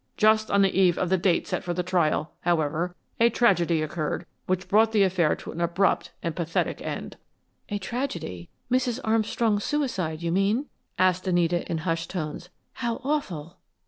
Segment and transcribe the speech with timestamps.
[0.17, 4.25] Just on the eve of the date set for the trial, however, a tragedy occurred
[4.47, 7.17] which brought the affair to an abrupt and pathetic end."
[7.69, 8.49] "A tragedy?
[8.71, 8.99] Mrs.
[9.03, 10.65] Armstrong's suicide, you mean?"
[10.97, 12.49] asked Anita, in hushed tones.
[12.73, 13.57] "How awful!"